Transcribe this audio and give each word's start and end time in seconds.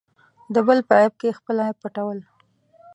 د 0.53 0.55
بل 0.67 0.79
په 0.87 0.93
عیب 0.99 1.13
کې 1.21 1.37
خپل 1.37 1.55
عیب 1.65 1.75
پټول. 1.83 2.19